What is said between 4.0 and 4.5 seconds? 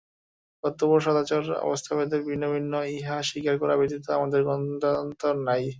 আমাদের